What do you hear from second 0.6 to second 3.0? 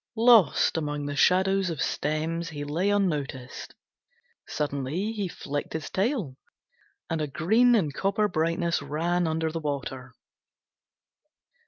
among the shadows of stems He lay